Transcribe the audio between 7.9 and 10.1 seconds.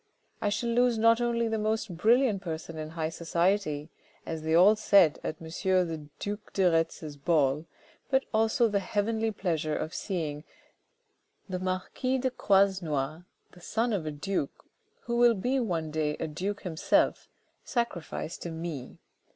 but also the heavenly pleasure of